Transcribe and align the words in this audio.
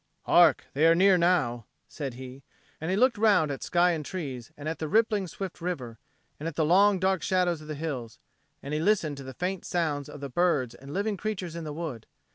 "Hark, 0.23 0.65
they 0.73 0.87
are 0.87 0.95
near 0.95 1.15
now!" 1.15 1.67
said 1.87 2.15
he. 2.15 2.41
And 2.81 2.89
he 2.89 2.97
looked 2.97 3.19
round 3.19 3.51
at 3.51 3.61
sky 3.61 3.91
and 3.91 4.03
trees, 4.03 4.51
and 4.57 4.67
at 4.67 4.79
the 4.79 4.87
rippling 4.87 5.27
swift 5.27 5.61
river, 5.61 5.99
and 6.39 6.47
at 6.47 6.55
the 6.55 6.65
long 6.65 6.97
dark 6.97 7.21
shadows 7.21 7.61
of 7.61 7.67
the 7.67 7.75
hills; 7.75 8.17
and 8.63 8.73
he 8.73 8.79
listened 8.79 9.17
to 9.17 9.23
the 9.23 9.35
faint 9.35 9.63
sounds 9.63 10.09
of 10.09 10.19
the 10.19 10.27
birds 10.27 10.73
and 10.73 10.91
living 10.91 11.17
creatures 11.17 11.55
in 11.55 11.65
the 11.65 11.71
wood. 11.73 12.07